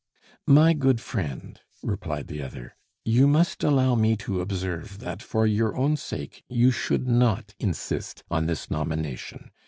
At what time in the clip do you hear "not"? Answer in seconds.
7.07-7.53